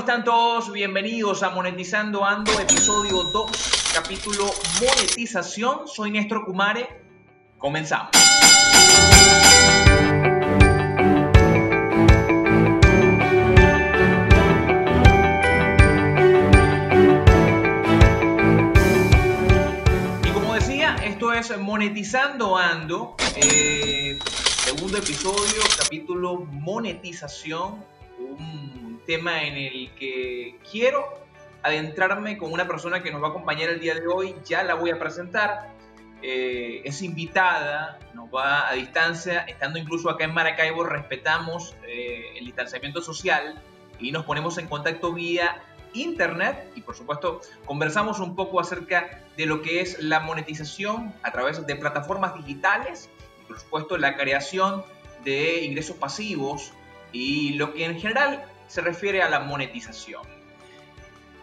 [0.00, 0.72] están todos?
[0.72, 4.46] Bienvenidos a Monetizando Ando, episodio 2, capítulo
[4.80, 5.86] Monetización.
[5.86, 6.88] Soy Néstor Kumare.
[7.58, 8.08] Comenzamos.
[20.24, 24.18] Y como decía, esto es Monetizando Ando, eh,
[24.64, 27.84] segundo episodio, capítulo Monetización,
[29.10, 31.04] tema en el que quiero
[31.64, 34.74] adentrarme con una persona que nos va a acompañar el día de hoy, ya la
[34.74, 35.74] voy a presentar.
[36.22, 42.44] Eh, es invitada, nos va a distancia, estando incluso acá en Maracaibo, respetamos eh, el
[42.44, 43.60] distanciamiento social
[43.98, 45.60] y nos ponemos en contacto vía
[45.92, 51.32] internet y por supuesto conversamos un poco acerca de lo que es la monetización a
[51.32, 53.10] través de plataformas digitales
[53.42, 54.84] y por supuesto la creación
[55.24, 56.72] de ingresos pasivos
[57.10, 60.22] y lo que en general se refiere a la monetización.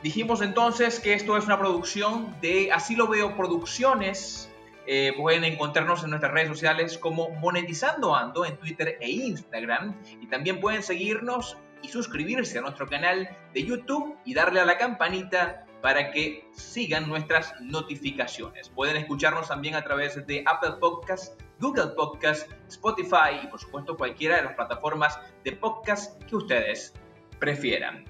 [0.01, 4.49] Dijimos entonces que esto es una producción de Así lo veo producciones.
[4.85, 9.93] Eh, pueden encontrarnos en nuestras redes sociales como Monetizando Ando en Twitter e Instagram.
[10.21, 14.77] Y también pueden seguirnos y suscribirse a nuestro canal de YouTube y darle a la
[14.77, 18.69] campanita para que sigan nuestras notificaciones.
[18.69, 24.37] Pueden escucharnos también a través de Apple Podcasts, Google Podcasts, Spotify y por supuesto cualquiera
[24.37, 26.93] de las plataformas de podcast que ustedes
[27.39, 28.05] prefieran.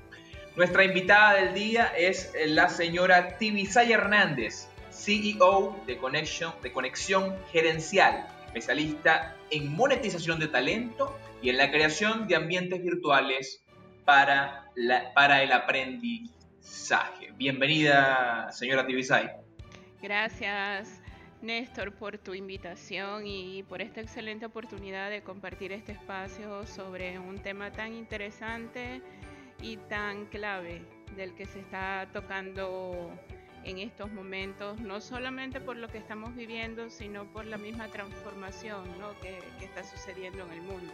[0.55, 8.25] Nuestra invitada del día es la señora Tibisay Hernández, CEO de Conexión, de Conexión Gerencial,
[8.47, 13.63] especialista en monetización de talento y en la creación de ambientes virtuales
[14.03, 17.31] para, la, para el aprendizaje.
[17.37, 19.29] Bienvenida, señora Tibisay.
[20.01, 21.01] Gracias,
[21.47, 27.39] Néstor, por tu invitación y por esta excelente oportunidad de compartir este espacio sobre un
[27.39, 29.01] tema tan interesante
[29.61, 30.81] y tan clave
[31.15, 33.09] del que se está tocando
[33.63, 38.83] en estos momentos, no solamente por lo que estamos viviendo, sino por la misma transformación
[39.21, 40.93] que, que, está sucediendo en el mundo.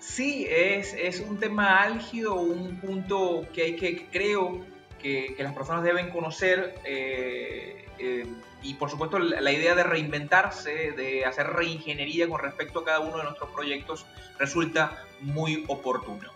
[0.00, 4.64] Sí, es, es un tema álgido, un punto que hay que, creo,
[5.02, 6.76] que, que las personas deben conocer.
[6.86, 8.26] Eh, eh,
[8.64, 13.18] y por supuesto la, idea de reinventarse, de hacer reingeniería con respecto a cada uno
[13.18, 14.06] de nuestros proyectos
[14.38, 16.32] resulta muy oportuno.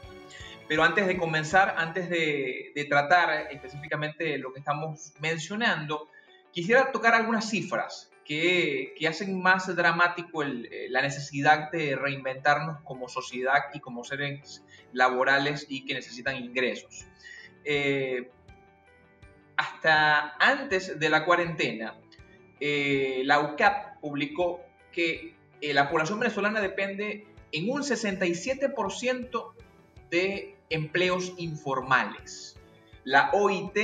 [0.69, 6.09] Pero antes de comenzar, antes de, de, tratar específicamente lo que estamos mencionando,
[6.53, 13.09] quisiera tocar algunas cifras que, que hacen más dramático el, la necesidad de reinventarnos como
[13.09, 14.63] sociedad y como seres
[14.93, 17.07] laborales y que necesitan ingresos.
[17.65, 18.31] Eh,
[19.57, 21.97] hasta antes de la cuarentena,
[22.61, 24.61] eh, la UCAP publicó
[24.93, 29.53] que eh, la población venezolana depende en un 67%
[30.11, 32.57] de empleos informales.
[33.05, 33.79] La OIT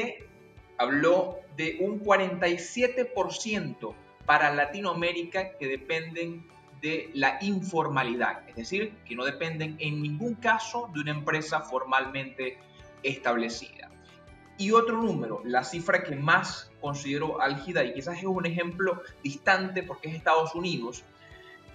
[0.79, 3.95] habló de un 47%
[4.27, 6.47] para Latinoamérica que dependen
[6.81, 12.59] de la informalidad, es decir, que no dependen en ningún caso de una empresa formalmente
[13.03, 13.91] establecida.
[14.56, 19.82] Y otro número, la cifra que más considero álgida y quizás es un ejemplo distante
[19.82, 21.04] porque es Estados Unidos,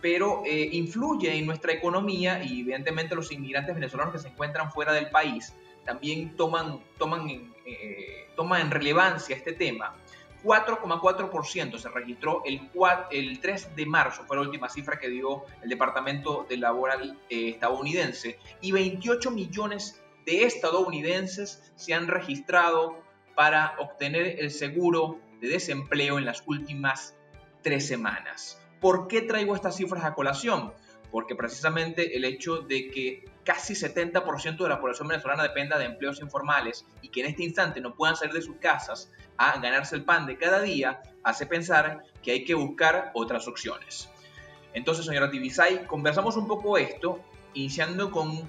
[0.01, 4.93] pero eh, influye en nuestra economía y evidentemente los inmigrantes venezolanos que se encuentran fuera
[4.93, 5.53] del país
[5.83, 7.27] también toman, toman,
[7.65, 9.95] eh, toman relevancia este tema.
[10.43, 15.43] 4,4% se registró el, 4, el 3 de marzo, fue la última cifra que dio
[15.61, 23.01] el Departamento de Laboral eh, estadounidense, y 28 millones de estadounidenses se han registrado
[23.35, 27.17] para obtener el seguro de desempleo en las últimas
[27.63, 28.61] tres semanas.
[28.79, 30.71] ¿Por qué traigo estas cifras a colación?
[31.11, 36.21] Porque precisamente el hecho de que casi 70% de la población venezolana dependa de empleos
[36.21, 40.05] informales y que en este instante no puedan salir de sus casas a ganarse el
[40.05, 44.09] pan de cada día, hace pensar que hay que buscar otras opciones.
[44.73, 47.19] Entonces, señora Tibisay, conversamos un poco esto,
[47.55, 48.47] iniciando con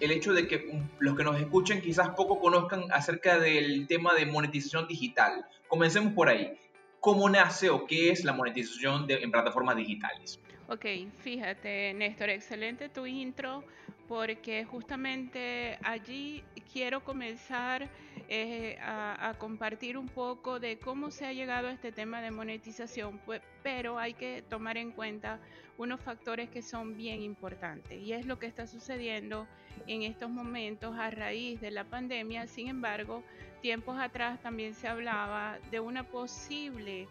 [0.00, 4.26] el hecho de que los que nos escuchen quizás poco conozcan acerca del tema de
[4.26, 5.46] monetización digital.
[5.68, 6.52] Comencemos por ahí
[7.00, 10.40] cómo nace o qué es la monetización en plataformas digitales.
[10.68, 10.84] Ok,
[11.20, 13.62] fíjate, Néstor, excelente tu intro,
[14.08, 16.42] porque justamente allí
[16.72, 17.88] quiero comenzar
[18.28, 23.18] eh, a, compartir un poco de cómo se ha llegado a este tema de monetización,
[23.24, 25.38] pues, pero hay que tomar en cuenta
[25.78, 29.46] unos factores que son bien importantes y es lo que está sucediendo
[29.86, 32.46] en estos momentos a raíz de la pandemia.
[32.46, 33.22] Sin embargo,
[33.60, 37.08] tiempos atrás también se hablaba de una posible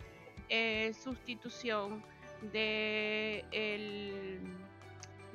[0.50, 2.04] eh, sustitución
[2.52, 4.40] de, el,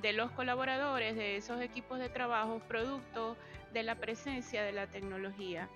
[0.00, 3.36] de los colaboradores de esos equipos de trabajo producto
[3.72, 5.68] de la presencia de la tecnología.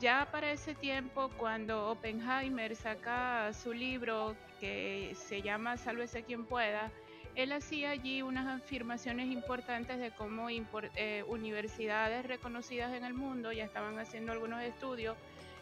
[0.00, 6.90] Ya para ese tiempo, cuando Oppenheimer saca su libro que se llama Sálvese quien pueda,
[7.34, 13.64] él hacía allí unas afirmaciones importantes de cómo eh, universidades reconocidas en el mundo ya
[13.64, 15.16] estaban haciendo algunos estudios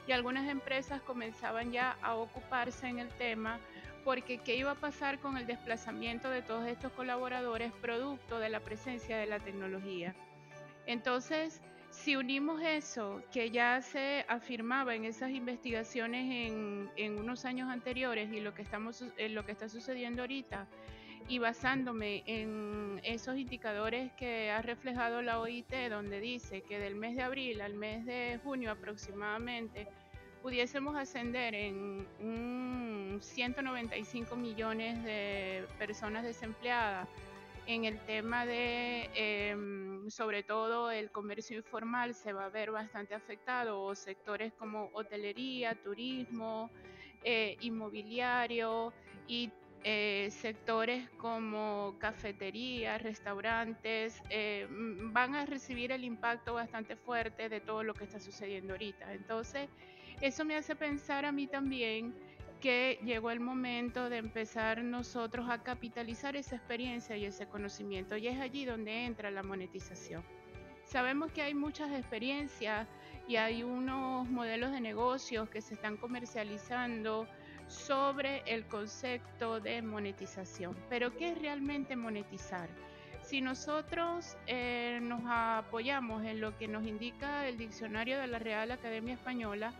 [0.06, 3.58] y algunas empresas comenzaban ya a ocuparse en el tema
[4.08, 8.60] porque qué iba a pasar con el desplazamiento de todos estos colaboradores producto de la
[8.60, 10.14] presencia de la tecnología.
[10.86, 11.60] Entonces,
[11.90, 16.50] si unimos eso que ya se afirmaba en esas investigaciones
[16.96, 20.66] en, unos años anteriores y lo que, estamos, en lo que está sucediendo ahorita,
[21.28, 27.14] y basándome en esos indicadores que ha reflejado la OIT, donde dice que del mes
[27.14, 29.86] de abril al mes de junio aproximadamente
[30.42, 32.06] pudiésemos ascender en
[33.20, 37.08] 195 millones de personas desempleadas
[37.68, 43.14] en el tema de, em, sobre todo, el comercio informal se va a ver bastante
[43.14, 46.70] afectado, o sectores como hotelería, turismo,
[47.24, 48.94] eh, inmobiliario
[49.26, 49.50] y
[49.84, 57.82] eh, sectores como cafeterías, restaurantes, eh, van a recibir el impacto bastante fuerte de todo
[57.82, 59.12] lo que está sucediendo ahorita.
[59.12, 59.68] Entonces,
[60.20, 62.14] eso me hace pensar a mí también
[62.60, 68.16] que llegó el momento de empezar nosotros a capitalizar esa experiencia y ese conocimiento.
[68.16, 70.24] Y es allí donde entra la monetización.
[70.84, 72.88] Sabemos que hay muchas experiencias
[73.28, 77.28] y hay unos modelos de negocios que se están comercializando
[77.68, 80.74] sobre el concepto de monetización.
[80.88, 82.68] Pero ¿qué es realmente monetizar?
[83.22, 88.70] Si nosotros eh, nos apoyamos en lo que nos indica el diccionario de la Real
[88.70, 89.74] Academia Española,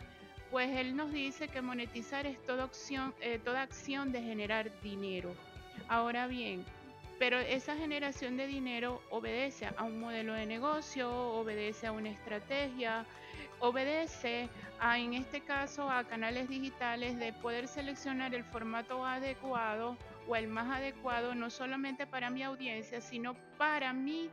[0.51, 5.35] pues él nos dice que monetizar es toda acción, eh, toda acción de generar dinero.
[5.89, 6.65] Ahora bien,
[7.19, 13.05] pero esa generación de dinero obedece a un modelo de negocio, obedece a una estrategia,
[13.61, 14.49] obedece
[14.81, 19.97] a, en este caso, a canales digitales de poder seleccionar el formato adecuado
[20.29, 24.31] o el más adecuado, no solamente para mi audiencia, sino para mi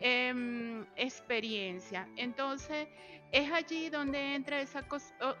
[0.00, 2.08] em, experiencia.
[2.16, 2.88] Entonces,
[3.32, 4.84] es allí donde entra esa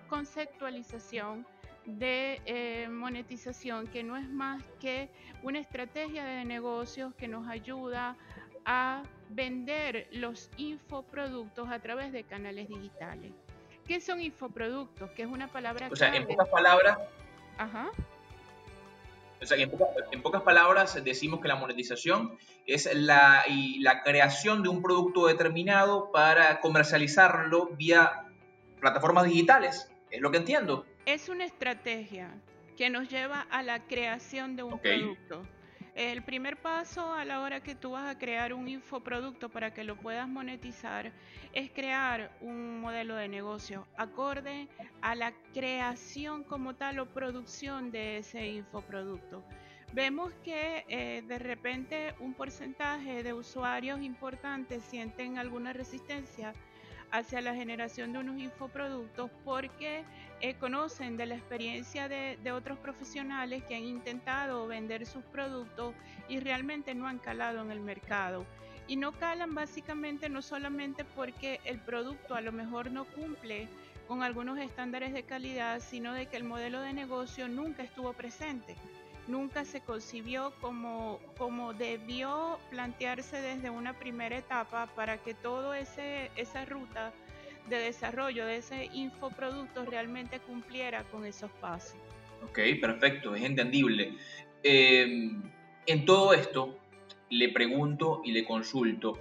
[0.08, 1.46] conceptualización
[1.84, 5.08] de eh, monetización que no es más que
[5.42, 8.16] una estrategia de negocios que nos ayuda
[8.64, 13.32] a vender los infoproductos a través de canales digitales.
[13.86, 15.10] ¿Qué son infoproductos?
[15.12, 15.88] Que es una palabra.
[15.90, 16.98] O sea, en pocas palabras.
[17.56, 17.90] Ajá.
[19.40, 23.44] O sea, en, pocas, palabras decimos que la monetización es la,
[23.80, 28.24] la creación de un producto determinado para comercializarlo vía
[28.80, 29.90] plataformas digitales.
[30.10, 30.86] Es lo que entiendo.
[31.04, 32.34] Es una estrategia
[32.76, 35.42] que nos lleva a la creación de un producto.
[35.96, 39.82] El primer paso a la hora que tú vas a crear un infoproducto para que
[39.82, 41.10] lo puedas monetizar
[41.54, 44.68] es crear un modelo de negocio acorde
[45.00, 49.42] a la creación como tal o producción de ese infoproducto.
[49.94, 56.52] Vemos que eh, de repente un porcentaje de usuarios importantes sienten alguna resistencia
[57.10, 60.04] hacia la generación de unos infoproductos porque
[60.40, 65.94] eh, conocen de la experiencia de, otros profesionales que han intentado vender sus productos
[66.28, 68.44] y realmente no han calado en el mercado.
[68.88, 73.68] Y no calan básicamente no solamente porque el producto a lo mejor no cumple
[74.06, 78.76] con algunos estándares de calidad, sino de que el modelo de negocio nunca estuvo presente
[79.26, 86.64] nunca se concibió como, como debió plantearse desde una primera etapa para que toda esa
[86.64, 87.12] ruta
[87.68, 91.96] de desarrollo de ese infoproducto realmente cumpliera con esos pasos.
[92.44, 94.14] Ok, perfecto, es entendible.
[94.62, 95.42] Em,
[95.86, 96.78] en todo esto,
[97.30, 99.18] le pregunto y le consulto,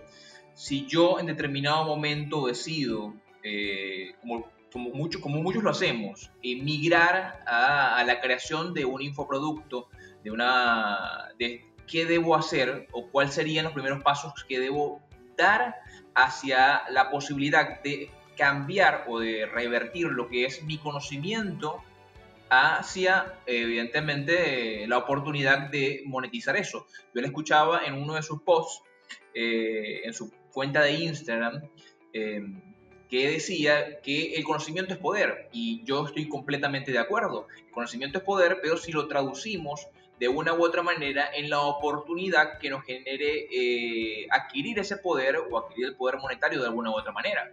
[0.53, 7.97] si yo en determinado momento decido, eh, como, como, como muchos lo hacemos, emigrar a,
[7.97, 9.89] a, la creación de un infoproducto,
[10.23, 15.01] de una de qué debo hacer o cuáles serían los primeros pasos que debo
[15.37, 15.75] dar
[16.15, 21.81] hacia la posibilidad de cambiar o de revertir lo que es mi conocimiento
[22.49, 26.87] hacia, evidentemente, la oportunidad de monetizar eso.
[27.13, 28.83] Yo le escuchaba en uno de sus posts,
[29.33, 31.63] eh, en su cuenta de Instagram,
[32.13, 32.43] eh,
[33.09, 37.47] que decía que el conocimiento es poder, y yo estoy completamente de acuerdo.
[37.65, 39.87] El conocimiento es poder, pero si lo traducimos
[40.19, 45.37] de una u otra manera en la oportunidad que nos genere eh, adquirir ese poder
[45.37, 47.51] o adquirir el poder monetario de alguna u otra manera.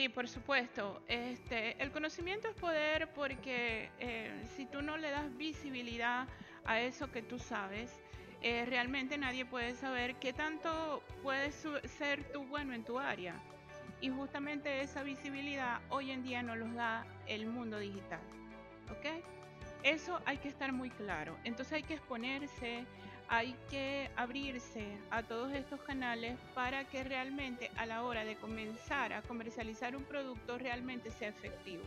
[0.00, 1.02] Sí, por supuesto.
[1.08, 6.26] Este, el conocimiento es poder porque eh, si tú no le das visibilidad
[6.64, 8.00] a eso que tú sabes,
[8.40, 11.66] eh, realmente nadie puede saber qué tanto puedes
[11.98, 13.34] ser tú bueno en tu área.
[14.00, 18.22] Y justamente esa visibilidad hoy en día nos los da el mundo digital.
[18.90, 19.22] ¿Ok?
[19.82, 21.36] Eso hay que estar muy claro.
[21.44, 22.86] Entonces hay que exponerse,
[23.30, 29.12] hay que abrirse a todos estos canales para que realmente a la hora de comenzar
[29.12, 31.84] a comercializar un producto realmente sea efectivo.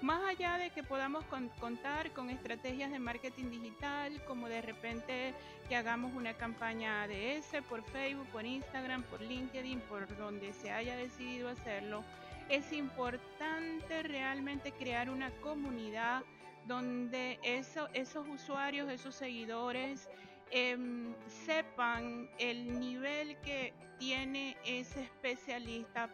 [0.00, 1.24] Más allá de que podamos
[1.60, 5.34] contar con estrategias de marketing digital, como de repente
[5.68, 10.96] que hagamos una campaña ADS por Facebook, por Instagram, por LinkedIn, por donde se haya
[10.96, 12.02] decidido hacerlo,
[12.48, 16.24] es importante realmente crear una comunidad
[16.66, 20.08] donde esos usuarios, esos seguidores,
[20.52, 21.14] em,
[21.46, 26.10] sepan el nivel que tiene ese especialista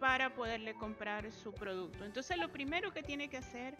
[0.00, 2.04] para poderle comprar su producto.
[2.04, 3.76] Entonces lo primero que tiene que hacer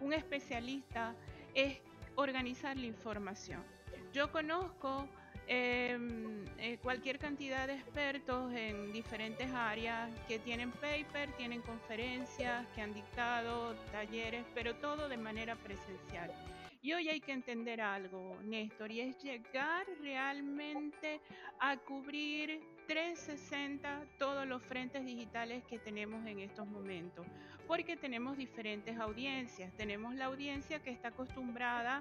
[0.00, 1.14] un especialista
[1.54, 1.78] es
[2.14, 3.64] organizar la información.
[4.12, 5.08] Yo conozco
[5.46, 12.82] em, eh, cualquier cantidad de expertos en diferentes áreas que tienen paper, tienen conferencias, que
[12.82, 16.30] han dictado talleres, pero todo de manera presencial.
[16.80, 21.20] Y hoy hay que entender algo, Néstor, y es llegar realmente
[21.58, 27.26] a cubrir 360 todos los frentes digitales que tenemos en estos momentos,
[27.66, 29.72] porque tenemos diferentes audiencias.
[29.76, 32.00] Tenemos la audiencia que está acostumbrada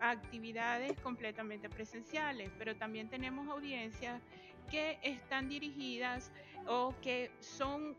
[0.00, 4.22] a actividades completamente presenciales, pero también tenemos audiencias
[4.70, 6.32] que están dirigidas
[6.66, 7.94] o que son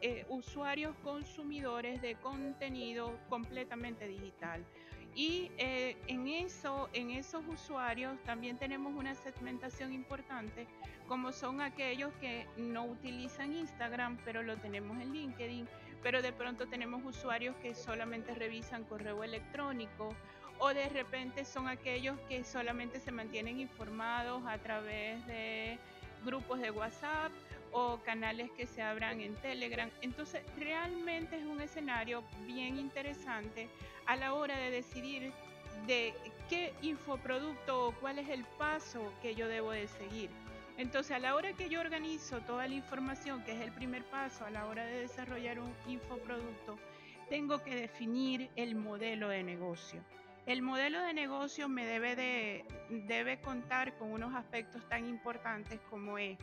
[0.00, 4.64] eh, usuarios consumidores de contenido completamente digital.
[5.14, 10.66] Y eh, en eso, en esos usuarios también tenemos una segmentación importante,
[11.06, 15.68] como son aquellos que no utilizan Instagram, pero lo tenemos en LinkedIn,
[16.02, 20.14] pero de pronto tenemos usuarios que solamente revisan correo electrónico,
[20.58, 25.78] o de repente son aquellos que solamente se mantienen informados a través de
[26.24, 27.32] grupos de WhatsApp
[27.72, 29.90] o canales que se abran en Telegram.
[30.00, 33.68] Entonces, realmente es un escenario bien interesante
[34.06, 35.32] a la hora de decidir
[35.86, 36.14] de
[36.48, 40.30] qué infoproducto o cuál es el paso que yo debo de seguir.
[40.78, 44.44] Entonces, a la hora que yo organizo toda la información, que es el primer paso
[44.44, 46.78] a la hora de desarrollar un infoproducto,
[47.28, 50.02] tengo que definir el modelo de negocio.
[50.44, 52.64] El modelo de negocio me debe de
[53.06, 56.36] debe contar con unos aspectos tan importantes como es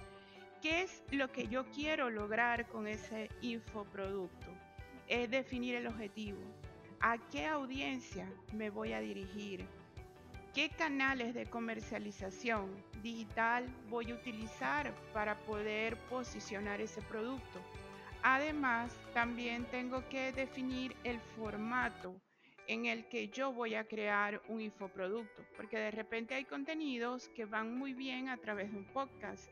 [0.61, 4.47] qué es lo que yo quiero lograr con ese infoproducto.
[5.07, 6.39] Es definir el objetivo,
[7.01, 9.65] ¿A qué audiencia me voy a dirigir?
[10.53, 17.61] ¿Qué canales de comercialización digital voy a utilizar para poder posicionar ese producto?
[18.21, 22.19] Además, también tengo que definir el formato
[22.67, 27.45] en el que yo voy a crear un infoproducto, porque de repente hay contenidos que
[27.45, 29.49] van muy bien a través de un podcast,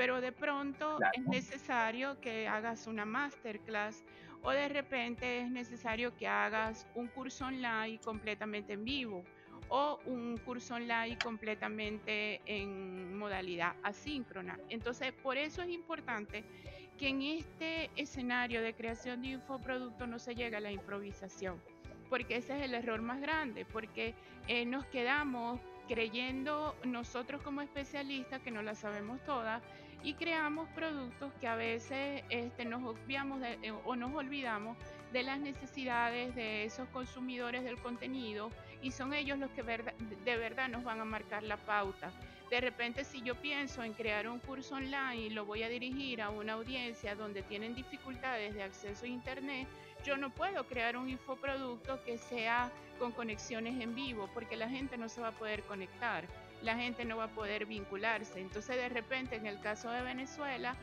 [0.00, 4.02] pero de pronto es necesario que hagas una masterclass
[4.40, 9.22] o de repente es necesario que hagas un curso online completamente en vivo
[9.68, 14.58] o un curso online completamente en modalidad asíncrona.
[14.70, 16.44] Entonces, por eso es importante
[16.96, 21.62] que en este escenario de creación de infoproducto no se llegue a la improvisación,
[22.08, 24.14] porque ese es el error más grande, porque
[24.48, 29.60] eh, nos quedamos creyendo nosotros como especialistas que no la sabemos todas
[30.02, 34.76] y creamos productos que a veces este, nos obviamos eh, o nos olvidamos
[35.12, 38.50] de las necesidades de esos consumidores del contenido
[38.82, 42.12] y son ellos los que de verdad nos van a marcar la pauta.
[42.50, 46.22] De repente si yo pienso en crear un curso online y lo voy a dirigir
[46.22, 49.68] a una audiencia donde tienen dificultades de acceso a internet,
[50.04, 54.96] yo no puedo crear un infoproducto que sea con conexiones en vivo porque la gente
[54.96, 56.24] no se va a poder conectar,
[56.62, 58.40] la gente no va a poder vincularse.
[58.40, 60.76] Entonces de repente en el caso de Venezuela,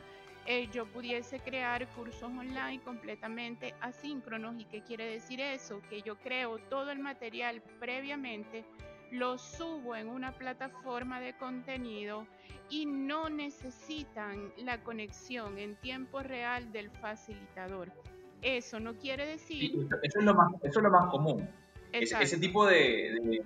[0.46, 4.56] eh, yo pudiese crear cursos online completamente asíncronos.
[4.58, 5.82] ¿Y qué quiere decir eso?
[5.90, 8.64] Que yo creo todo el material previamente,
[9.12, 12.26] lo subo en una plataforma de contenido
[12.70, 17.92] y no necesitan la conexión en tiempo real del facilitador.
[18.42, 19.88] Eso no quiere decir...
[20.04, 21.50] eso, es lo más, eso es lo más común.
[21.92, 23.44] ese tipo de, de,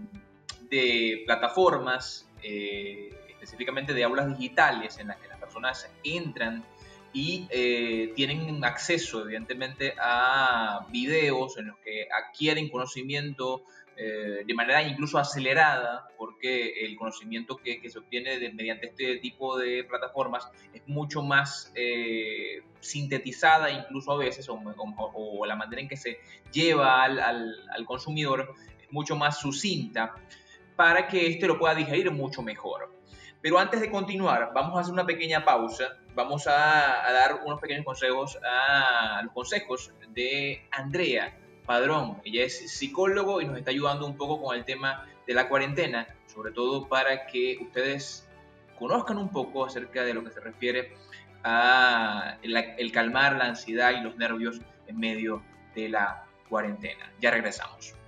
[1.26, 6.64] plataformas, eh, específicamente de aulas digitales, en las que las personas entran
[7.14, 13.64] y eh, tienen acceso, evidentemente, a videos en los que adquieren conocimiento
[13.98, 19.84] eh, de manera incluso acelerada, porque el conocimiento que, se obtiene mediante este tipo de
[19.84, 21.74] plataformas es mucho más
[22.80, 26.20] sintetizada, incluso a veces, o, la manera en que se
[26.54, 30.16] lleva al, al consumidor es mucho más sucinta
[30.82, 32.92] para que éste lo pueda digerir mucho mejor.
[33.40, 36.00] Pero antes de continuar, vamos a hacer una pequeña pausa.
[36.16, 42.20] Vamos a, dar unos pequeños consejos a, los consejos de Andrea Padrón.
[42.26, 46.08] Ella es psicólogo y nos está ayudando un poco con el tema de la cuarentena,
[46.26, 48.28] sobre todo para que ustedes
[48.80, 50.96] conozcan un poco acerca de lo que se refiere
[51.44, 55.44] a el calmar la ansiedad y los nervios en medio
[55.76, 57.14] de la cuarentena.
[57.22, 58.01] Ya regresamos.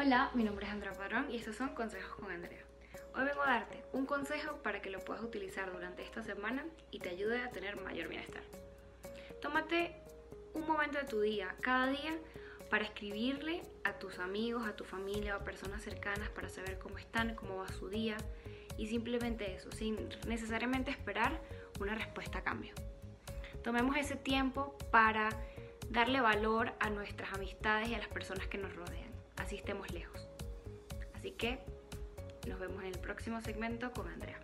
[0.00, 2.62] Hola, mi nombre es Andrea Padrón y estos son Consejos con Andrea.
[3.16, 7.00] Hoy vengo a darte un consejo para que lo puedas utilizar durante esta semana y
[7.00, 8.44] te ayude a tener mayor bienestar.
[9.42, 9.96] Tómate
[10.54, 12.16] un momento de tu día, cada día,
[12.70, 16.96] para escribirle a tus amigos, a tu familia o a personas cercanas para saber cómo
[16.98, 18.16] están, cómo va su día
[18.76, 21.40] y simplemente eso, sin necesariamente esperar
[21.80, 22.72] una respuesta a cambio.
[23.64, 25.30] Tomemos ese tiempo para
[25.90, 29.07] darle valor a nuestras amistades y a las personas que nos rodean,
[29.48, 30.28] así estemos lejos.
[31.14, 31.58] Así que
[32.46, 34.38] nos vemos en el próximo segmento con Andrea.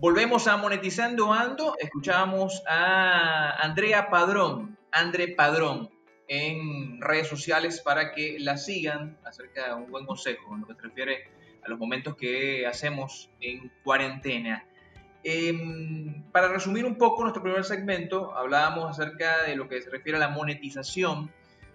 [0.00, 1.76] Volvemos a Monetizando Ando.
[1.78, 5.90] Escuchábamos a Andrea Padrón, Andre Padrón,
[6.28, 10.76] en redes sociales para que la sigan acerca de un buen consejo en lo que
[10.76, 11.28] se refiere
[11.62, 14.64] a los momentos que hacemos en cuarentena.
[15.22, 20.16] Em, para resumir un poco nuestro primer segmento, hablábamos acerca de lo que se refiere
[20.16, 21.30] a la monetización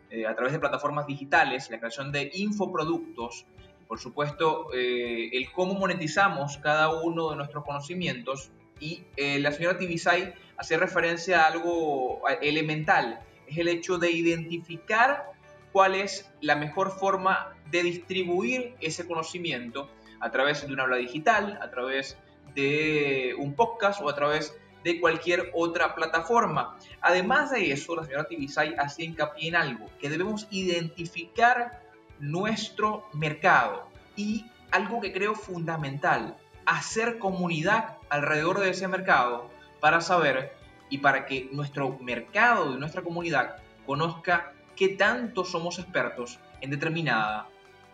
[0.10, 3.46] eh, a través de plataformas digitales, la creación de infoproductos,
[3.88, 8.52] por supuesto, eh, el cómo monetizamos cada uno de nuestros conocimientos.
[8.80, 15.32] Y eh, la señora Tibisay hace referencia a algo elemental, es el hecho de identificar
[15.72, 19.90] cuál es la mejor forma de distribuir ese conocimiento
[20.20, 22.18] a través de una aula digital, a través
[22.56, 26.78] de un podcast o a través de cualquier otra plataforma.
[27.02, 31.82] Además de eso, la señora Tibisay hace hincapié en algo, que debemos identificar
[32.20, 40.54] nuestro mercado y algo que creo fundamental, hacer comunidad alrededor de ese mercado para saber
[40.90, 47.48] y para que nuestro mercado y nuestra comunidad conozca qué tanto somos expertos en determinada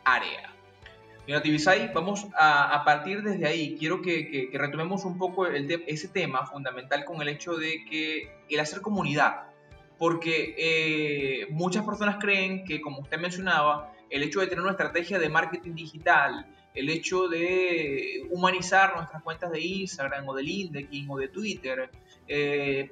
[0.04, 0.55] área.
[1.28, 3.76] Mira, Tibisay, vamos a, partir desde ahí.
[3.80, 8.82] Quiero que, retomemos un poco ese tema fundamental con el hecho de que el hacer
[8.82, 9.48] comunidad,
[9.98, 15.18] porque eh, muchas personas creen que, como usted mencionaba, el hecho de tener una estrategia
[15.18, 21.18] de marketing digital, el hecho de humanizar nuestras cuentas de Instagram o de LinkedIn o
[21.18, 21.90] de Twitter,
[22.28, 22.92] eh,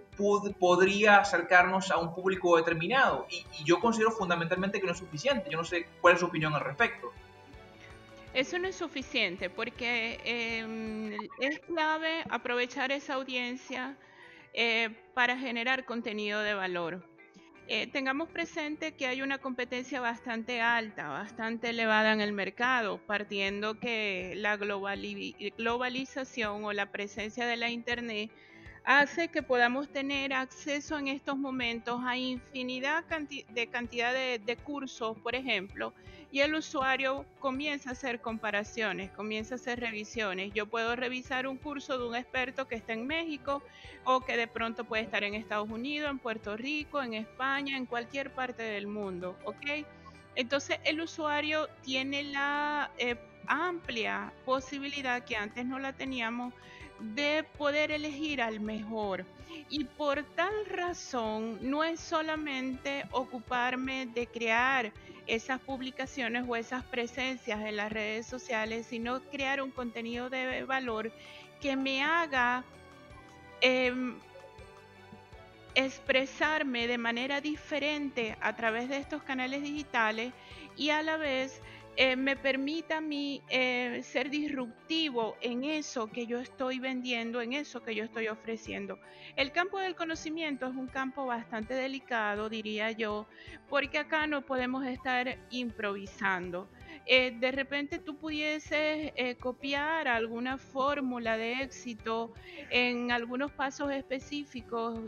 [0.60, 3.28] podría acercarnos a un público determinado.
[3.30, 5.52] Y, y, yo considero fundamentalmente que no es suficiente.
[5.52, 7.12] Yo no sé cuál es su opinión al respecto.
[8.34, 13.96] Eso no es suficiente porque em, es clave aprovechar esa audiencia
[14.54, 17.08] eh, para generar contenido de valor.
[17.68, 23.80] Eh, tengamos presente que hay una competencia bastante alta, bastante elevada en el mercado, partiendo
[23.80, 28.32] que la globalización o la presencia de la Internet
[28.84, 33.06] hace que podamos tener acceso en estos momentos a infinidad
[33.50, 35.94] de cantidad de, cursos, por ejemplo,
[36.34, 40.52] y el usuario comienza a hacer comparaciones, comienza a hacer revisiones.
[40.52, 43.62] Yo puedo revisar un curso de un experto que está en México
[44.04, 47.86] o que de pronto puede estar en Estados Unidos, en Puerto Rico, en España, en
[47.86, 49.86] cualquier parte del mundo, ¿ok?
[50.34, 53.16] Entonces el usuario tiene la eh,
[53.46, 56.52] amplia posibilidad que antes no la teníamos
[57.00, 59.24] de poder elegir al mejor.
[59.70, 64.92] Y por tal razón no es solamente ocuparme de crear
[65.28, 71.12] esas publicaciones o esas presencias en las redes sociales, sino crear un contenido de valor
[71.62, 72.64] que me haga
[73.62, 74.16] em,
[75.76, 80.34] expresarme de manera diferente a través de estos canales digitales
[80.76, 81.62] y a la vez
[81.96, 87.54] eh, me permita a mí eh, ser disruptivo en eso que yo estoy vendiendo, en
[87.54, 88.98] eso que yo estoy ofreciendo.
[89.36, 93.28] El campo del conocimiento es un campo bastante delicado, diría yo,
[93.70, 96.68] porque acá no podemos estar improvisando.
[97.06, 102.34] Eh, de repente tú pudieses copiar alguna fórmula de éxito
[102.70, 105.00] en algunos pasos específicos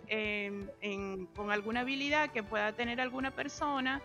[1.36, 4.02] con alguna habilidad que pueda tener alguna persona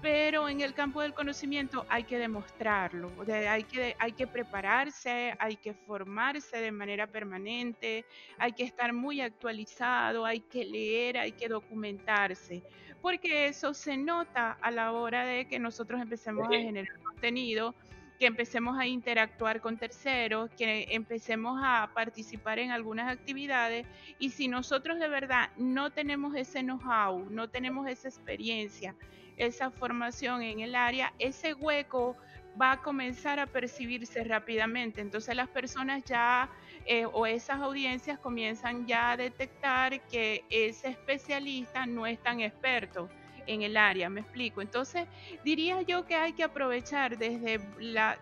[0.00, 5.56] pero en el campo del conocimiento hay que demostrarlo, hay que, hay que prepararse, hay
[5.56, 8.04] que formarse de manera permanente,
[8.38, 12.62] hay que estar muy actualizado, hay que leer, hay que documentarse,
[13.02, 17.74] porque eso se nota a la hora de que nosotros empecemos a generar contenido
[18.18, 23.86] que empecemos a interactuar con terceros, que empecemos a participar en algunas actividades
[24.18, 28.94] y si nosotros de verdad no tenemos ese know-how, no tenemos esa experiencia,
[29.36, 32.16] esa formación en el área, ese hueco
[32.60, 35.00] va a comenzar a percibirse rápidamente.
[35.00, 36.50] Entonces las personas ya
[36.86, 43.08] eh, o esas audiencias comienzan ya a detectar que ese especialista no es tan experto
[43.48, 44.60] en el área, me explico.
[44.60, 45.08] Entonces,
[45.44, 47.60] diría yo que hay que aprovechar desde,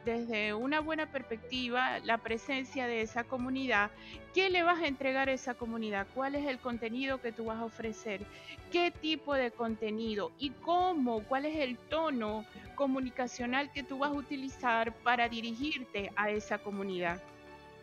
[0.05, 3.91] desde una buena perspectiva la presencia de esa comunidad.
[4.33, 6.07] ¿Qué le vas a entregar a esa comunidad?
[6.15, 8.21] ¿Cuál es el contenido que tú vas a ofrecer?
[8.71, 10.33] ¿Qué tipo de contenido?
[10.39, 11.23] ¿Y cómo?
[11.25, 17.21] ¿Cuál es el tono comunicacional que tú vas a utilizar para dirigirte a esa comunidad?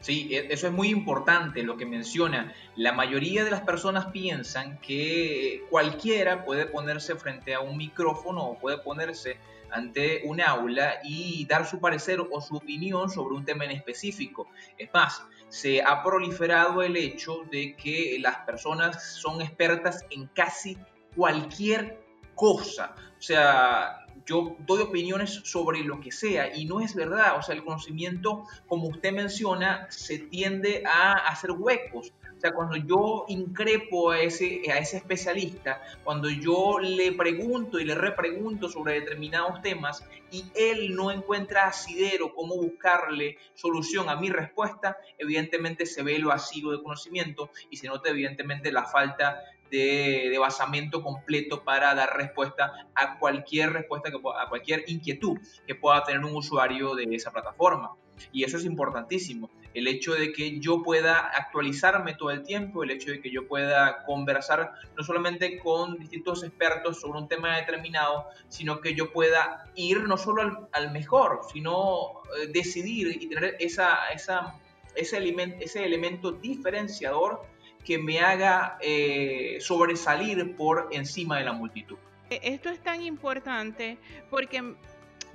[0.04, 2.54] Sí, e, eso es muy importante lo que menciona.
[2.76, 8.60] La mayoría de las personas piensan que cualquiera puede ponerse frente a un micrófono o
[8.60, 9.38] puede ponerse
[9.72, 14.50] ante un aula y dar su parecer o su opinión sobre un tema en específico.
[14.78, 20.78] Es más, se ha proliferado el hecho de que las personas son expertas en casi
[21.16, 22.04] cualquier
[22.36, 22.94] cosa.
[23.18, 27.38] O sea, yo doy opiniones sobre lo que sea y no es verdad.
[27.38, 32.14] O sea, el conocimiento, como usted menciona, se tiende a hacer huecos.
[32.36, 37.86] O sea, cuando yo increpo a ese, a ese especialista, cuando yo le pregunto y
[37.86, 44.30] le repregunto sobre determinados temas y él no encuentra asidero cómo buscarle solución a mi
[44.30, 50.36] respuesta, evidentemente se ve el vacío de conocimiento y se nota evidentemente la falta de,
[50.40, 56.36] basamento completo para dar respuesta a cualquier respuesta, a cualquier inquietud que pueda tener un
[56.36, 57.96] usuario de esa plataforma.
[58.32, 59.50] Y eso es importantísimo.
[59.74, 63.48] El hecho de que yo pueda actualizarme todo el tiempo, el hecho de que yo
[63.48, 69.72] pueda conversar no solamente con distintos expertos sobre un tema determinado, sino que yo pueda
[69.76, 74.60] ir no solo al, mejor, sino eh, decidir y tener esa, esa,
[74.96, 77.42] ese, elemento, ese elemento diferenciador
[77.84, 81.98] que me haga eh, sobresalir por encima de la multitud.
[82.30, 83.98] E, esto es tan importante
[84.30, 84.76] porque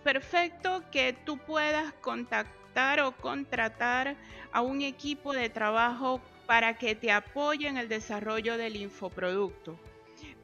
[0.03, 4.17] perfecto que tú puedas contactar o contratar
[4.53, 9.79] a un equipo de trabajo para que te apoye en el desarrollo del infoproducto.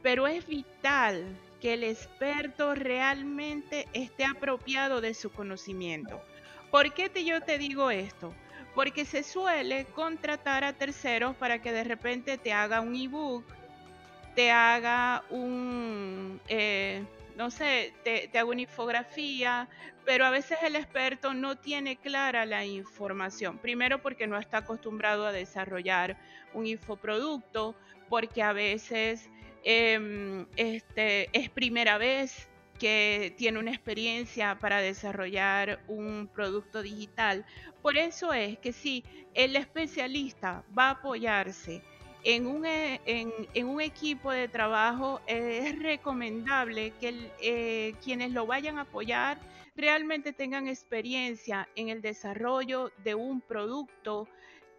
[0.02, 1.24] Pero es vital
[1.60, 6.20] que el experto realmente esté apropiado de su conocimiento.
[6.70, 8.34] ¿Por qué te, yo te digo esto?
[8.74, 13.44] Porque se suele contratar a terceros para que de repente te haga un ebook,
[14.34, 17.04] te haga un, eh,
[17.36, 19.68] no sé, te, haga una infografía,
[20.04, 23.58] pero a veces el experto no tiene clara la información.
[23.58, 26.16] Primero porque no está acostumbrado a desarrollar
[26.52, 27.76] un infoproducto,
[28.08, 29.30] porque a veces
[29.62, 37.44] em, este, es primera vez que tiene una experiencia para desarrollar un producto digital.
[37.82, 41.82] Por eso es que si el especialista va a apoyarse
[42.24, 48.78] en un, e, en, un equipo de trabajo, es recomendable que eh, quienes lo vayan
[48.78, 49.38] a apoyar
[49.76, 54.28] realmente tengan experiencia en el desarrollo de un producto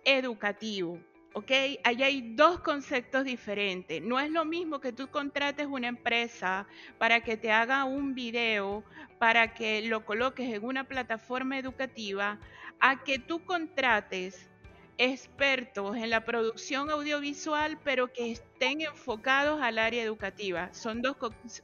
[0.06, 1.00] educativo.
[1.36, 1.52] ¿Ok?
[1.84, 4.02] Ahí hay dos conceptos diferentes.
[4.02, 6.66] No es lo mismo que tú contrates una empresa
[6.98, 8.86] para que te haga un video,
[9.20, 12.40] para que lo coloques en una plataforma educativa,
[12.80, 14.50] a que tú contrates
[14.98, 20.74] expertos en la producción audiovisual, pero que estén enfocados al área educativa.
[20.74, 21.18] Son dos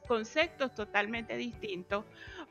[0.06, 2.04] conceptos totalmente distintos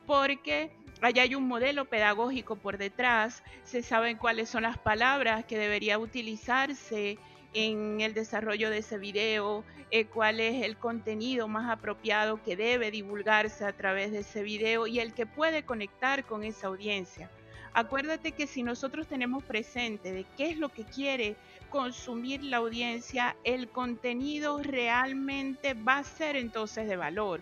[0.07, 5.57] porque allá hay un modelo pedagógico por detrás, se saben cuáles son las palabras que
[5.57, 7.17] debería utilizarse
[7.53, 12.91] en el desarrollo de ese video, eh, cuál es el contenido más apropiado que debe
[12.91, 17.29] divulgarse a través de ese video y el que puede conectar con esa audiencia.
[17.73, 21.35] Acuérdate que si nosotros tenemos presente de qué es lo que quiere
[21.69, 27.41] consumir la audiencia, el contenido realmente va a ser entonces de valor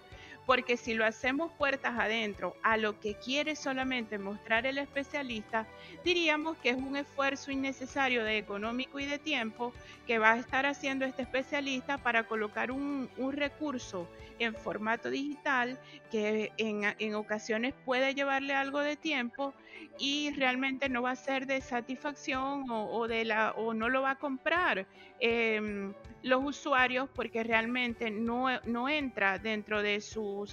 [0.50, 5.68] porque si lo hacemos puertas adentro a lo que quiere solamente mostrar el especialista,
[6.04, 9.74] diríamos que es un esfuerzo innecesario de económico y de tiempo
[10.08, 14.10] que va a estar haciendo este especialista para colocar un, recurso
[14.40, 15.78] en formato digital
[16.10, 19.54] que en, ocasiones puede llevarle algo de tiempo
[20.00, 24.12] y realmente no va a ser de satisfacción o, de la, o no lo va
[24.12, 24.88] a comprar.
[25.20, 30.02] Em, los usuarios porque realmente no, no entra dentro de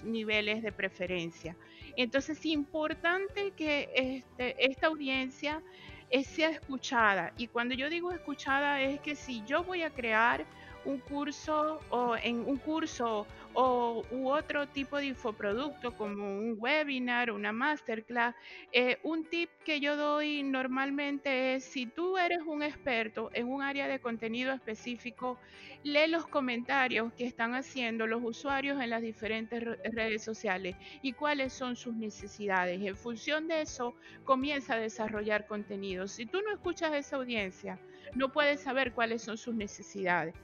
[0.05, 1.57] niveles de preferencia.
[1.97, 5.63] Entonces es importante que este, esta audiencia
[6.11, 7.33] eh, sea escuchada.
[7.37, 10.45] Y cuando yo digo escuchada es que si yo voy a crear
[10.85, 13.27] un curso o en un curso
[13.59, 18.35] o u otro tipo de infoproducto como un webinar, una masterclass,
[18.71, 23.63] eh, un tip que yo doy normalmente es si tú eres un experto en un
[23.63, 25.39] área de contenido específico,
[25.83, 31.55] lee los comentarios que están haciendo los usuarios en las diferentes redes sociales y cuáles
[31.55, 32.79] son sus necesidades.
[32.83, 36.09] En función de eso, comienza a desarrollar contenido.
[36.09, 37.79] Si tú no escuchas a esa audiencia,
[38.15, 40.35] no puedes saber cuáles son sus necesidades.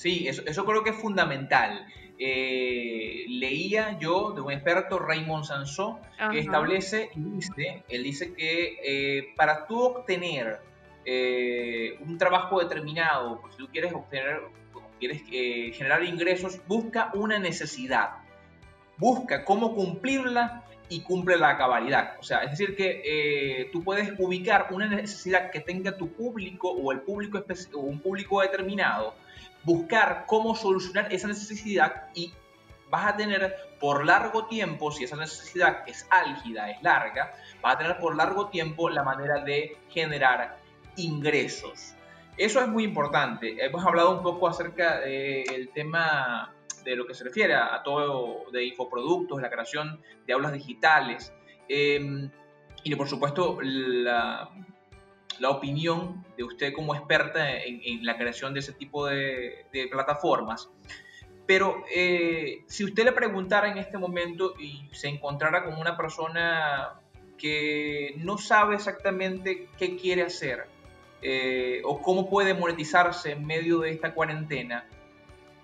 [0.00, 1.86] Sí, eso, creo que es fundamental.
[2.18, 6.00] Eh, leía yo de un experto, Raymond Sansó,
[6.32, 10.60] que establece, dice, él dice que eh, para tú obtener
[11.04, 14.40] eh, un trabajo determinado, pues, si tú quieres obtener,
[14.98, 15.22] quieres
[15.76, 18.12] generar ingresos, busca una necesidad,
[18.96, 22.16] busca cómo cumplirla y cumple la cabalidad.
[22.18, 26.90] O sea, es decir, que tú puedes ubicar una necesidad que tenga tu público o
[26.90, 29.14] el público o un público determinado
[29.64, 32.32] buscar cómo solucionar esa necesidad y
[32.90, 37.78] vas a tener por largo tiempo, si esa necesidad es álgida, es larga, vas a
[37.78, 40.58] tener por largo tiempo la manera de generar
[40.96, 41.94] ingresos.
[42.36, 43.62] Eso es muy importante.
[43.64, 48.64] Hemos hablado un poco acerca del tema de lo que se refiere a, todo de
[48.64, 51.32] infoproductos, la creación de aulas digitales.
[51.68, 52.30] Em,
[52.82, 54.50] y por supuesto la,
[55.40, 60.70] la opinión de usted como experta en, la creación de ese tipo de, plataformas.
[61.46, 67.00] Pero eh, si usted le preguntara en este momento y se encontrara con una persona
[67.38, 70.66] que no sabe exactamente qué quiere hacer
[71.22, 74.86] eh, o cómo puede monetizarse en medio de esta cuarentena,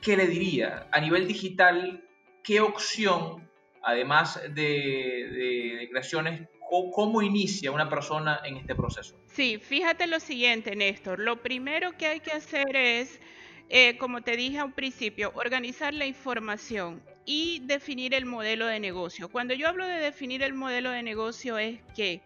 [0.00, 0.88] ¿qué le diría?
[0.90, 2.02] A nivel digital,
[2.42, 3.48] ¿qué opción,
[3.82, 6.48] además de, de creaciones
[6.92, 9.16] ¿Cómo inicia una persona en este proceso?
[9.32, 11.18] Sí, fíjate lo siguiente, Néstor.
[11.18, 13.20] Lo primero que hay que hacer es,
[13.68, 19.28] eh, como te dije al principio, organizar la información y definir el modelo de negocio.
[19.28, 22.20] Cuando yo hablo de definir el modelo de negocio es que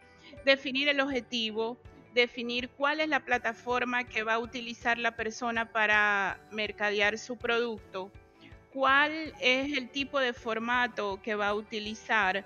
[0.45, 1.79] definir el objetivo,
[2.15, 8.11] definir cuál es la plataforma que va a utilizar la persona para mercadear su producto,
[8.73, 12.45] cuál es el tipo de formato que va a utilizar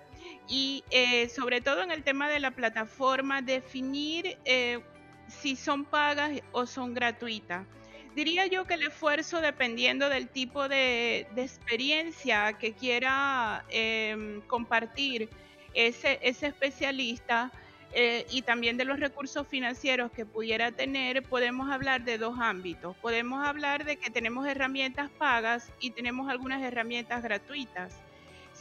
[0.48, 4.80] y eh, sobre todo en el tema de la plataforma, definir eh,
[5.28, 7.66] si son pagas o son gratuitas.
[8.14, 15.28] Diría yo que el esfuerzo, dependiendo del tipo de, experiencia que quiera em, compartir
[15.74, 17.50] ese, especialista,
[17.96, 22.96] eh, y también de los recursos financieros que pudiera tener, podemos hablar de dos ámbitos.
[22.96, 28.03] Podemos hablar de que tenemos herramientas pagas y tenemos algunas herramientas gratuitas.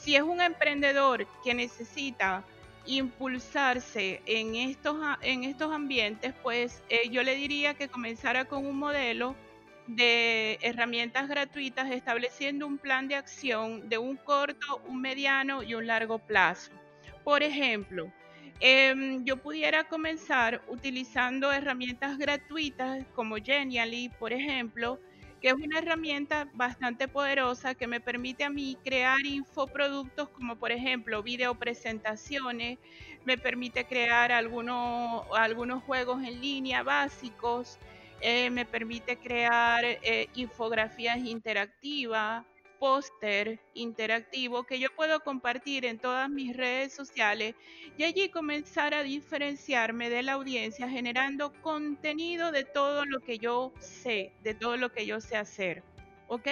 [0.04, 2.44] Si es un emprendedor que necesita
[2.86, 8.78] impulsarse en estos, en estos ambientes, pues eh, yo le diría que comenzara con un
[8.78, 9.34] modelo
[9.88, 15.88] de herramientas gratuitas estableciendo un plan de acción de un corto, un mediano y un
[15.88, 16.74] largo plazo.
[17.24, 18.12] Por ejemplo,
[18.60, 25.00] em, yo pudiera comenzar utilizando herramientas gratuitas como Genially, por ejemplo,
[25.43, 30.71] que es una herramienta bastante poderosa que me permite a mí crear infoproductos como por
[30.71, 32.79] ejemplo video presentaciones,
[33.25, 37.77] me permite crear algunos, algunos juegos en línea básicos,
[38.21, 42.45] eh, me permite crear eh, infografías interactivas,
[42.84, 47.56] póster interactivo que yo puedo compartir en todas mis redes sociales
[47.98, 53.72] y allí comenzar a diferenciarme de la audiencia generando contenido de todo lo que yo
[53.80, 55.82] sé, de todo lo que yo sé hacer.
[56.28, 56.46] ¿Ok?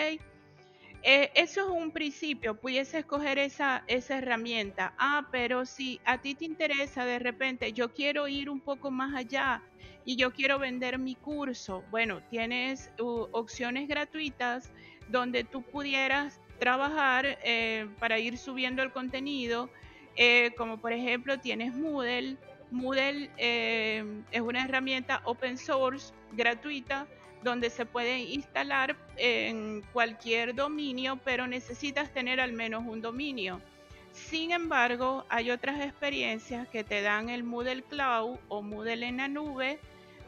[1.03, 4.93] Eh, eso es un principio, pudiese escoger esa, esa herramienta.
[4.97, 9.13] Ah, pero si a ti te interesa de repente, yo quiero ir un poco más
[9.13, 9.63] allá
[10.05, 14.71] y yo quiero vender mi curso, bueno, tienes uh, opciones gratuitas
[15.11, 19.69] donde tú pudieras trabajar eh, para ir subiendo el contenido,
[20.15, 22.37] eh, como por ejemplo tienes Moodle.
[22.71, 27.07] Moodle eh, es una herramienta open source gratuita
[27.43, 33.59] donde se puede instalar en cualquier dominio, pero necesitas tener al menos un dominio.
[34.13, 39.27] Sin embargo, hay otras experiencias que te dan el Moodle Cloud o Moodle en la
[39.27, 39.79] nube,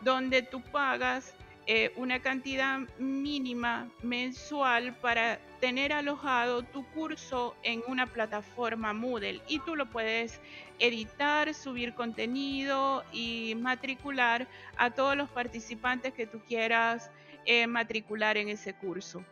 [0.02, 8.06] donde tú pagas eh, una cantidad mínima mensual para tener alojado tu curso en una
[8.06, 10.42] plataforma Moodle y tú lo puedes
[10.80, 14.46] editar, subir contenido y matricular
[14.76, 17.10] a todos los participantes que tú quieras
[17.46, 19.24] eh, matricular en ese curso.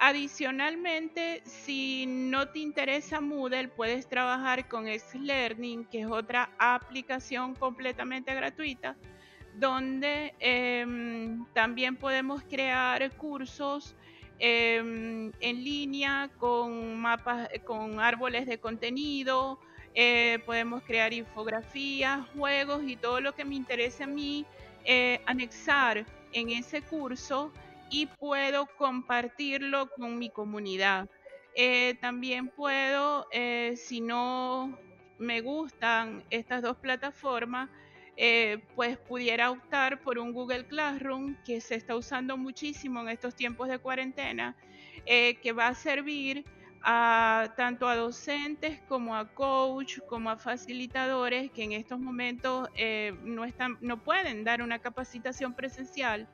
[0.00, 7.54] Adicionalmente, si no te interesa Moodle, puedes trabajar con X Learning, que es otra aplicación
[7.54, 8.96] completamente gratuita
[9.58, 13.94] donde em, también podemos crear cursos
[14.38, 19.58] em, en línea con mapas, con árboles de contenido,
[19.98, 24.44] eh, podemos crear infografías, juegos y todo lo que me interese a mí
[24.84, 27.50] eh, anexar en ese curso
[27.88, 31.08] y puedo compartirlo con mi comunidad.
[31.54, 33.26] Eh, también puedo,
[33.74, 34.78] si no
[35.18, 37.70] me gustan estas dos plataformas,
[38.18, 43.34] eh, pues pudiera optar por un Google Classroom que se está usando muchísimo en estos
[43.34, 44.56] tiempos de cuarentena,
[45.04, 46.44] eh, que va a servir
[47.56, 53.44] tanto a docentes como a coach, como a facilitadores que en estos momentos eh, no,
[53.44, 56.28] están, no pueden dar una capacitación presencial.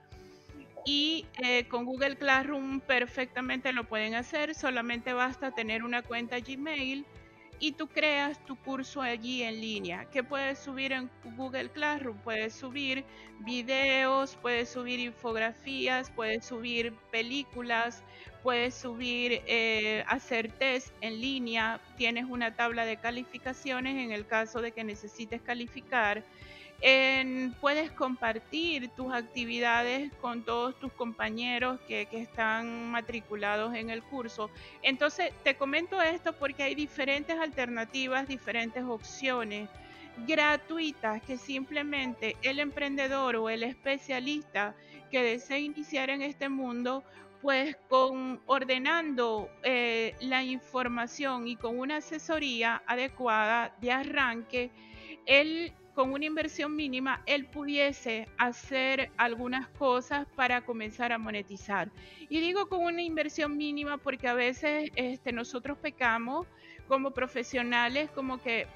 [0.85, 1.27] Y
[1.71, 7.07] con Google Classroom perfectamente lo pueden hacer, solamente basta tener una cuenta Gmail
[7.63, 10.05] y tú creas tu curso allí en línea.
[10.07, 12.19] ¿Qué puedes subir en Google Classroom?
[12.19, 13.05] Puedes subir
[13.39, 18.03] videos, puedes subir infografías, puedes subir películas,
[18.43, 21.81] puedes subir, eh, hacer test en línea.
[21.97, 26.25] Tienes una tabla de calificaciones en el caso de que necesites calificar
[27.61, 34.51] puedes compartir tus actividades con todos tus compañeros que, están matriculados en el curso.
[34.83, 39.69] Entonces, te comento esto porque hay diferentes alternativas, diferentes opciones
[40.27, 44.75] gratuitas que simplemente el emprendedor o el especialista
[45.11, 47.05] que desea iniciar en este mundo
[47.41, 54.71] pues con ordenando eh, la información y con una asesoría adecuada de arranque,
[55.27, 61.91] él con una inversión mínima, él pudiese hacer algunas cosas para comenzar a monetizar.
[62.29, 66.47] Y digo con una inversión mínima porque a veces este, nosotros pecamos
[66.89, 68.67] como profesionales, como que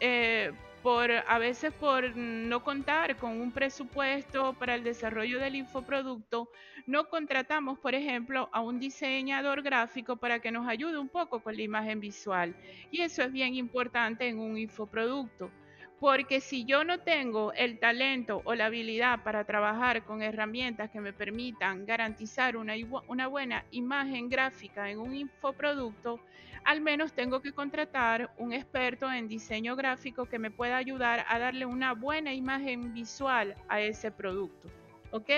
[0.00, 6.48] eh, por a veces por no contar con un presupuesto para el desarrollo del infoproducto,
[6.86, 11.56] no contratamos, por ejemplo, a un diseñador gráfico para que nos ayude un poco con
[11.56, 12.54] la imagen visual.
[12.92, 15.50] Y eso es bien importante en un infoproducto.
[15.98, 21.00] Porque si yo no tengo el talento o la habilidad para trabajar con herramientas que
[21.00, 22.74] me permitan garantizar una,
[23.08, 26.20] una, buena imagen gráfica en un infoproducto,
[26.64, 31.38] al menos tengo que contratar un experto en diseño gráfico que me pueda ayudar a
[31.38, 34.68] darle una buena imagen visual a ese producto.
[35.12, 35.30] ¿Ok?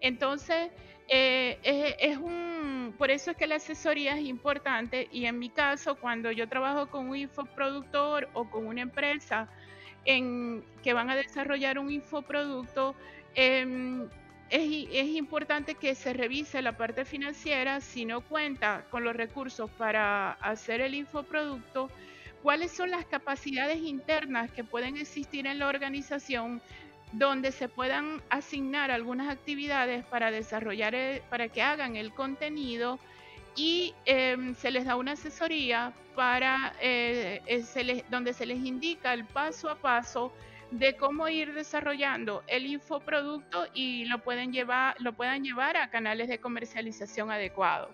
[0.00, 0.70] Entonces,
[1.08, 5.50] eh, es, es, un, por eso es que la asesoría es importante y en mi
[5.50, 9.50] caso, cuando yo trabajo con un infoproductor o con una empresa,
[10.04, 12.94] en, que van a desarrollar un infoproducto,
[13.34, 14.08] em,
[14.50, 19.70] es, es, importante que se revise la parte financiera si no cuenta con los recursos
[19.70, 21.90] para hacer el infoproducto,
[22.42, 26.60] cuáles son las capacidades internas que pueden existir en la organización
[27.12, 30.94] donde se puedan asignar algunas actividades para desarrollar,
[31.30, 32.98] para que hagan el contenido
[33.56, 39.24] y em, se les da una asesoría para eh, eh, donde se les indica el
[39.24, 40.32] paso a paso
[40.70, 46.28] de cómo ir desarrollando el infoproducto y lo pueden llevar lo puedan llevar a canales
[46.28, 47.90] de comercialización adecuados.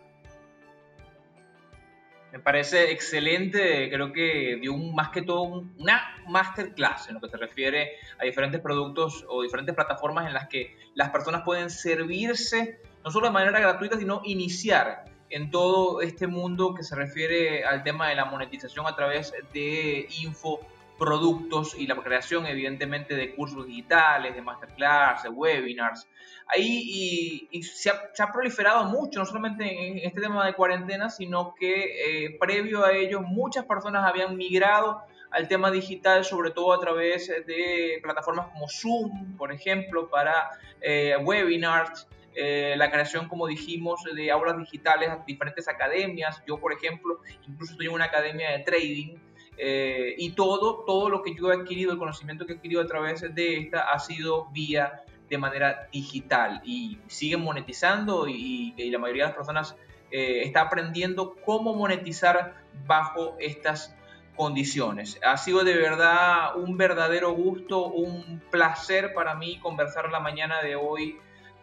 [2.33, 7.29] Me parece excelente, creo que dio un, más que todo una masterclass en lo que
[7.29, 12.81] se refiere a diferentes productos o diferentes plataformas en las que las personas pueden servirse
[13.05, 17.83] no solo de manera gratuita, sino iniciar en todo este mundo que se refiere al
[17.83, 24.35] tema de la monetización a través de infoproductos y la creación evidentemente de cursos digitales,
[24.35, 26.09] de masterclass, de webinars.
[26.47, 32.25] Ahí y, se, ha, proliferado mucho, no solamente en este tema de cuarentena, sino que
[32.25, 37.29] eh, previo a ello muchas personas habían migrado al tema digital, sobre todo a través
[37.29, 44.31] de plataformas como Zoom, por ejemplo, para eh, webinars, eh, la creación, como dijimos, de
[44.31, 46.43] aulas digitales a diferentes academias.
[46.47, 49.17] Yo, por ejemplo, incluso estoy en una academia de trading.
[49.63, 52.87] Eh, y todo, todo lo que yo he adquirido, el conocimiento que he adquirido a
[52.87, 59.25] través de esta, ha sido vía de manera digital y siguen monetizando y, la mayoría
[59.25, 59.77] de las personas
[60.11, 62.55] eh, está aprendiendo cómo monetizar
[62.87, 63.95] bajo estas
[64.35, 65.21] condiciones.
[65.23, 70.77] Ha sido de verdad un verdadero gusto, un placer para mí conversar la mañana de
[70.77, 71.21] hoy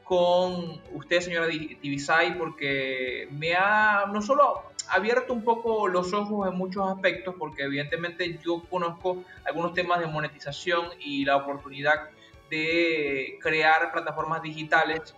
[0.07, 6.57] con usted, señora Tibisay, porque me ha no solo abierto un poco los ojos en
[6.57, 12.09] muchos aspectos, porque evidentemente yo conozco algunos temas de monetización y la oportunidad
[12.49, 15.13] de crear plataformas digitales,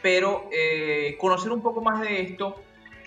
[0.00, 2.58] pero eh, conocer un poco más de esto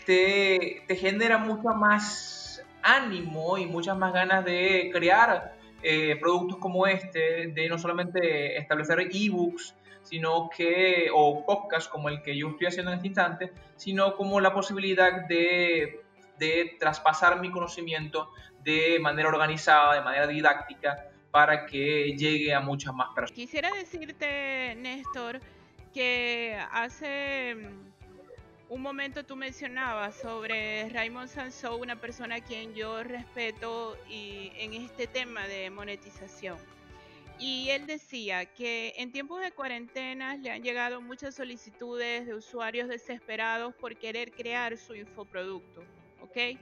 [0.06, 6.86] te, te genera mucho más ánimo y muchas más ganas de crear eh, productos como
[6.86, 9.74] este, de no solamente establecer ebooks,
[10.04, 14.40] sino que, o podcasts como el que yo estoy haciendo en este instante, sino como
[14.40, 16.02] la posibilidad de,
[16.38, 18.30] de traspasar mi conocimiento
[18.64, 23.32] de manera organizada, de manera didáctica, para que llegue a muchas más personas.
[23.32, 25.40] Quisiera decirte, Néstor,
[25.94, 27.56] que hace
[28.70, 34.74] un momento tú mencionabas sobre Raymond Sansou, una persona a quien yo respeto y en
[34.74, 36.58] este tema de monetización.
[37.40, 42.88] Y él decía que en tiempos de cuarentena le han llegado muchas solicitudes de usuarios
[42.88, 45.84] desesperados por querer crear su infoproducto,
[46.22, 46.58] ¿ok?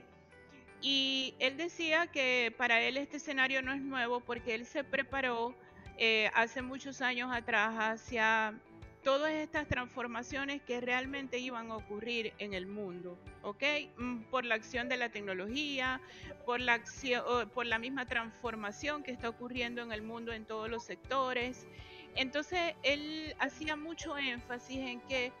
[0.80, 5.54] Y él decía que para él este escenario no es nuevo porque él se preparó
[5.98, 8.58] eh, hace muchos años atrás hacia
[9.02, 13.62] todas estas transformaciones que realmente iban a ocurrir en el mundo, ¿ok?
[13.96, 16.00] Mm, por la acción de la tecnología,
[16.44, 21.66] por la, misma transformación que está ocurriendo en el mundo en todos los sectores.
[22.14, 25.32] Entonces, él hacía mucho énfasis en que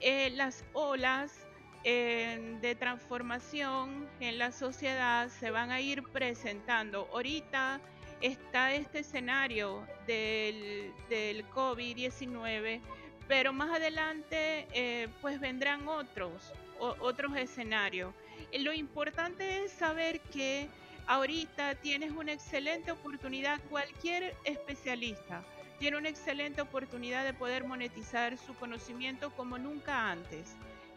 [0.00, 1.46] eh, las olas
[1.84, 7.10] de transformación en la sociedad se van a ir presentando.
[7.12, 7.78] Ahorita
[8.24, 12.80] está este escenario del, del COVID-19,
[13.28, 18.14] pero más adelante eh, pues vendrán otros, otros escenarios.
[18.58, 20.68] Lo importante es saber que
[21.06, 25.44] ahorita tienes una excelente oportunidad, cualquier especialista
[25.78, 30.54] tiene una excelente oportunidad de poder monetizar su conocimiento como nunca antes.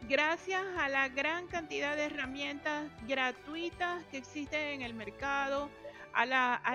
[0.07, 5.69] Gracias a la gran cantidad de herramientas gratuitas que existen en el mercado,
[6.17, 6.25] a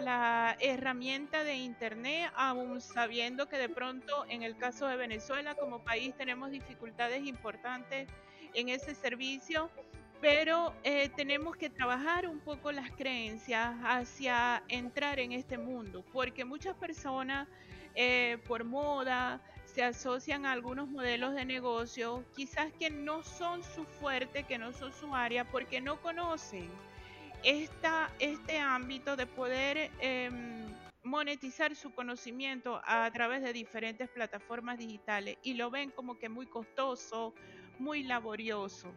[0.01, 5.80] la, herramienta de Internet, aún sabiendo que de pronto en el caso de Venezuela como
[5.80, 8.09] país tenemos dificultades importantes
[8.55, 9.68] en ese servicio,
[10.20, 16.45] pero eh, tenemos que trabajar un poco las creencias hacia entrar en este mundo, porque
[16.45, 17.49] muchas personas
[17.97, 23.84] eh, por moda se asocian a algunos modelos de negocio, quizás que no son su
[23.86, 26.70] fuerte, que no son su área, porque no conocen
[27.45, 30.66] este ámbito de poder em,
[31.03, 36.47] monetizar su conocimiento a través de diferentes plataformas digitales y lo ven como que muy
[36.47, 37.34] costoso,
[37.78, 38.93] muy laborioso.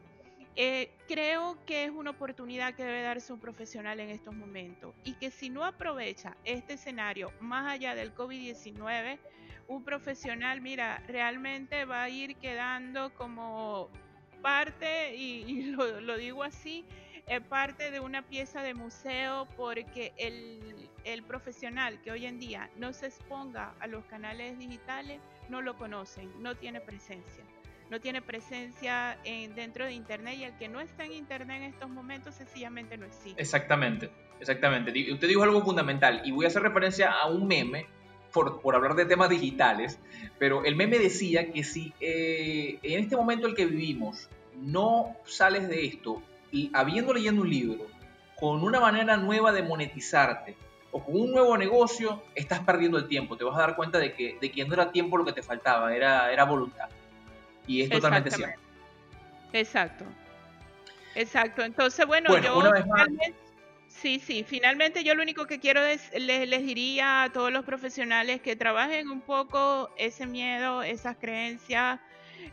[0.57, 5.13] Eh, creo que es una oportunidad que debe darse un profesional en estos momentos y
[5.15, 9.19] que si no aprovecha este escenario más allá del COVID-19,
[9.67, 13.89] un profesional, mira, realmente va a ir quedando como
[14.41, 16.85] parte, y, lo digo así,
[17.49, 22.93] parte de una pieza de museo porque el, el, profesional que hoy en día no
[22.93, 25.19] se exponga a los canales digitales
[25.49, 27.43] no lo conocen, no tiene presencia.
[27.89, 31.63] No tiene presencia en, dentro de Internet y el que no está en Internet en
[31.63, 33.39] estos momentos sencillamente no existe.
[33.39, 34.09] Exactamente,
[34.39, 34.91] exactamente.
[35.11, 37.85] Usted dijo algo fundamental y voy a hacer referencia a un meme
[38.33, 39.99] por, por, hablar de temas digitales,
[40.39, 45.69] pero el meme decía que si eh, en este momento el que vivimos no sales
[45.69, 46.23] de esto
[46.73, 47.87] habiendo leyendo un libro,
[48.39, 50.55] con una manera nueva de monetizarte
[50.91, 53.35] o con un nuevo negocio, estás perdiendo el tiempo.
[53.37, 55.43] Te vas a dar cuenta de que, de que no era tiempo lo que te
[55.43, 56.89] faltaba, era, era voluntad.
[57.67, 58.59] Y es totalmente cierto.
[59.51, 60.05] Exacto.
[61.15, 61.63] Exacto.
[61.63, 62.61] Entonces, bueno, yo
[63.87, 67.63] Sí, sí, finalmente yo lo único que quiero es, les, les, diría a todos los
[67.63, 71.99] profesionales que trabajen un poco ese miedo, esas creencias,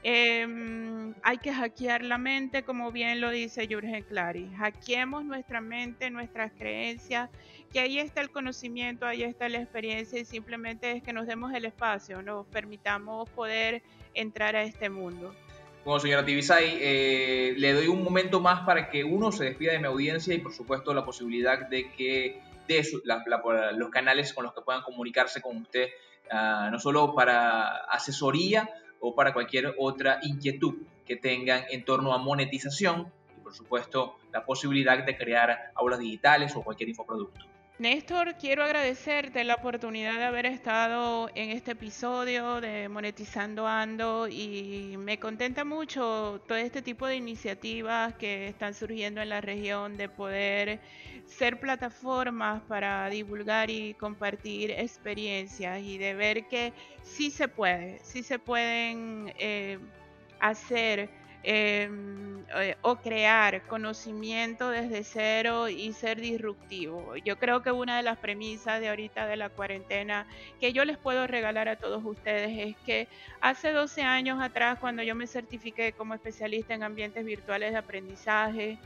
[0.02, 4.50] Em, hay que hackear la mente, como bien lo dice Jürgen Clary.
[4.56, 7.30] Hackeemos nuestra mente, nuestras creencias,
[7.72, 11.52] que ahí está el conocimiento, ahí está la experiencia y simplemente es que nos demos
[11.54, 13.82] el espacio, nos permitamos poder
[14.14, 15.34] entrar a este mundo.
[15.84, 19.80] Bueno, señora Tibisay, eh, le doy un momento más para que uno se despida de
[19.80, 22.82] mi audiencia y por supuesto la posibilidad de que de
[23.76, 25.88] los canales con los que puedan comunicarse con usted,
[26.30, 28.68] ah, no solo para asesoría,
[29.02, 30.74] o para cualquier otra inquietud
[31.04, 36.54] que tengan en torno a monetización y por supuesto la posibilidad de crear aulas digitales
[36.56, 37.51] o cualquier infoproducto.
[37.78, 44.94] Néstor, quiero agradecerte la oportunidad de haber estado en este episodio de Monetizando Ando y
[44.98, 50.10] me contenta mucho todo este tipo de iniciativas que están surgiendo en la región de
[50.10, 50.80] poder
[51.26, 58.22] ser plataformas para divulgar y compartir experiencias y de ver que sí se puede, sí
[58.22, 59.78] se pueden eh,
[60.40, 61.08] hacer
[61.44, 67.16] eh, o crear conocimiento desde cero y ser disruptivo.
[67.24, 70.26] Yo creo que una de las premisas de ahorita de la cuarentena
[70.60, 73.08] que yo les puedo regalar a todos ustedes es que
[73.40, 78.78] hace 12 años atrás, cuando yo me certifiqué como especialista en ambientes virtuales de aprendizaje,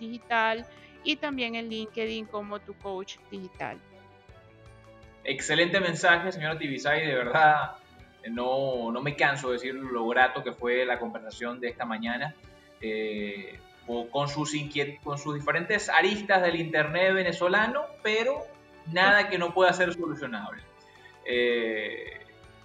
[0.00, 0.66] digital
[1.04, 2.74] y también en LinkedIn como tu
[3.30, 3.78] digital.
[5.30, 7.72] Excelente mensaje, señora Tibisay, de verdad
[8.30, 12.34] no, no, me canso de decir lo grato que fue la conversación de esta mañana
[12.80, 13.58] eh,
[14.10, 18.46] con, sus diferentes aristas del Internet venezolano, pero
[18.90, 20.62] nada que no pueda ser solucionable.
[21.26, 22.20] Eh,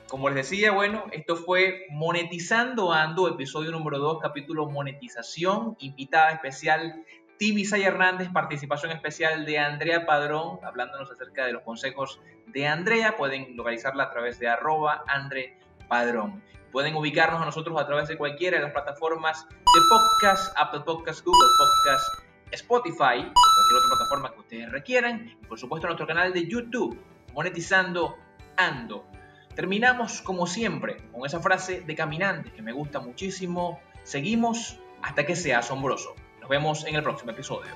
[0.07, 7.03] como les decía, bueno, esto fue Monetizando Ando, episodio número 2, capítulo Monetización, invitada especial
[7.43, 13.17] Tibisay Hernández, participación especial de Andrea Padrón, hablándonos acerca de los consejos de Andrea.
[13.17, 16.41] Pueden localizarla a través de arroba Andre Padrón.
[16.71, 21.25] Pueden ubicarnos a nosotros a través de cualquiera de las plataformas de podcast, Apple Podcast,
[21.25, 22.05] Google Podcast,
[22.51, 25.27] Spotify, cualquier otra plataforma que ustedes requieran.
[25.41, 26.97] Y por supuesto nuestro canal de YouTube,
[27.33, 28.19] Monetizando
[28.55, 29.05] Ando.
[29.53, 33.81] Terminamos como siempre con esa frase de caminantes que me gusta muchísimo.
[34.03, 36.15] Seguimos hasta que sea asombroso.
[36.43, 37.71] Nos vemos en el próximo episodio.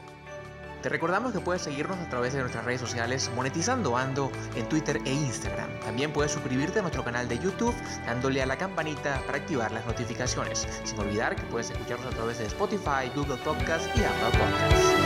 [0.84, 5.00] Te recordamos que puedes seguirnos a través de nuestras redes sociales Monetizando Ando en Twitter
[5.06, 5.70] e Instagram.
[5.86, 7.74] También puedes suscribirte a nuestro canal de YouTube
[8.06, 10.68] dándole a la campanita para activar las notificaciones.
[10.84, 14.97] Sin olvidar que puedes escucharnos a través de Spotify, Google Podcast y Apple Podcasts.